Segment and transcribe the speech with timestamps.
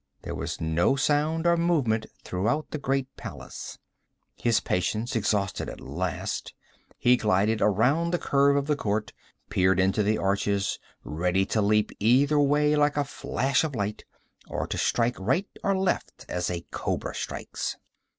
[0.23, 3.77] There was no sound or movement throughout the great palace.
[4.35, 6.55] His patience exhausted at last,
[6.97, 9.13] he glided around the curve of the court,
[9.51, 14.03] peering into the arches, ready to leap either way like a flash of light,
[14.49, 17.77] or to strike right or left as a cobra strikes.